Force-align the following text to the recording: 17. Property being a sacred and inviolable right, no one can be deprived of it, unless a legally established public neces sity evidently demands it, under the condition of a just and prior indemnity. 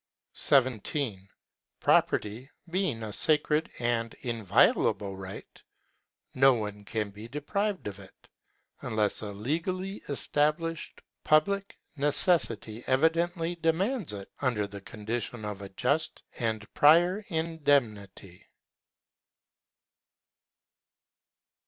17. 0.33 1.29
Property 1.79 2.49
being 2.71 3.03
a 3.03 3.13
sacred 3.13 3.69
and 3.77 4.15
inviolable 4.21 5.15
right, 5.15 5.61
no 6.33 6.55
one 6.55 6.83
can 6.83 7.11
be 7.11 7.27
deprived 7.27 7.85
of 7.85 7.99
it, 7.99 8.27
unless 8.81 9.21
a 9.21 9.31
legally 9.31 10.01
established 10.09 11.03
public 11.23 11.77
neces 11.99 12.47
sity 12.47 12.83
evidently 12.87 13.53
demands 13.57 14.11
it, 14.11 14.31
under 14.41 14.65
the 14.65 14.81
condition 14.81 15.45
of 15.45 15.61
a 15.61 15.69
just 15.69 16.23
and 16.39 16.73
prior 16.73 17.23
indemnity. 17.27 18.47